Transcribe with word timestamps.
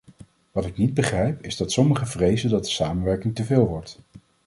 Wat 0.51 0.65
ik 0.65 0.77
niet 0.77 0.93
begrijp, 0.93 1.41
is 1.43 1.57
dat 1.57 1.71
sommigen 1.71 2.07
vrezen 2.07 2.49
dat 2.49 2.63
de 2.63 2.69
samenwerking 2.69 3.35
teveel 3.35 3.67
wordt. 3.67 3.99